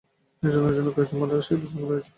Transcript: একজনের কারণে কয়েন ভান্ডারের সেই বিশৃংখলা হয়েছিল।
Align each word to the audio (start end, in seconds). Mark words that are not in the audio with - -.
একজনের 0.43 0.73
কারণে 0.75 0.91
কয়েন 0.95 1.17
ভান্ডারের 1.19 1.45
সেই 1.47 1.57
বিশৃংখলা 1.61 1.89
হয়েছিল। 1.89 2.09